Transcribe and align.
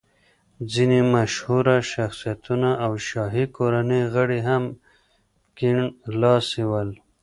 ځینې 0.71 0.99
مشهوره 1.13 1.77
شخصیتونه 1.93 2.69
او 2.85 2.91
شاهي 3.07 3.45
کورنۍ 3.57 4.03
غړي 4.13 4.39
هم 4.49 4.63
کیڼ 5.57 5.77
لاسي 6.21 6.63
ول. 6.69 6.89